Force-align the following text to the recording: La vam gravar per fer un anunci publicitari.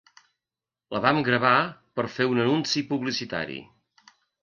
La 0.95 1.01
vam 1.03 1.19
gravar 1.27 1.53
per 1.99 2.07
fer 2.17 2.29
un 2.35 2.45
anunci 2.47 2.87
publicitari. 2.91 3.63